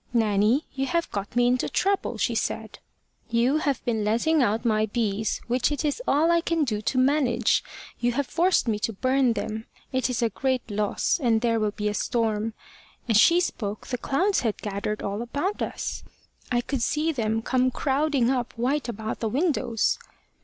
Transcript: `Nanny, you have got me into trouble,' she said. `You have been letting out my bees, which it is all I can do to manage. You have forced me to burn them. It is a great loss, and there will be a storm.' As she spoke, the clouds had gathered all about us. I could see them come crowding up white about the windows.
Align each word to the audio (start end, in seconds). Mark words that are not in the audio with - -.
`Nanny, 0.15 0.63
you 0.73 0.87
have 0.87 1.11
got 1.11 1.35
me 1.35 1.45
into 1.45 1.69
trouble,' 1.69 2.17
she 2.17 2.33
said. 2.33 2.79
`You 3.31 3.59
have 3.59 3.85
been 3.85 4.03
letting 4.03 4.41
out 4.41 4.65
my 4.65 4.87
bees, 4.87 5.41
which 5.45 5.71
it 5.71 5.85
is 5.85 6.01
all 6.07 6.31
I 6.31 6.41
can 6.41 6.63
do 6.63 6.81
to 6.81 6.97
manage. 6.97 7.63
You 7.99 8.13
have 8.13 8.25
forced 8.25 8.67
me 8.67 8.79
to 8.79 8.93
burn 8.93 9.33
them. 9.33 9.67
It 9.91 10.09
is 10.09 10.23
a 10.23 10.29
great 10.31 10.71
loss, 10.71 11.19
and 11.21 11.41
there 11.41 11.59
will 11.59 11.69
be 11.69 11.87
a 11.87 11.93
storm.' 11.93 12.55
As 13.07 13.17
she 13.17 13.39
spoke, 13.39 13.85
the 13.85 13.97
clouds 13.99 14.39
had 14.39 14.57
gathered 14.59 15.03
all 15.03 15.21
about 15.21 15.61
us. 15.61 16.01
I 16.51 16.61
could 16.61 16.81
see 16.81 17.11
them 17.11 17.43
come 17.43 17.69
crowding 17.69 18.31
up 18.31 18.53
white 18.55 18.89
about 18.89 19.19
the 19.19 19.29
windows. 19.29 19.99